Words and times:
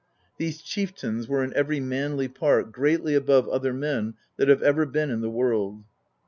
These 0.39 0.63
chieftains 0.63 1.27
were 1.27 1.43
in 1.43 1.53
every 1.53 1.79
manly 1.79 2.27
part 2.27 2.71
greatly 2.71 3.13
above 3.13 3.47
other 3.47 3.71
men 3.71 4.15
that 4.37 4.47
have 4.47 4.63
ever 4.63 4.87
been 4.87 5.11
in 5.11 5.21
the 5.21 5.29
world. 5.29 5.83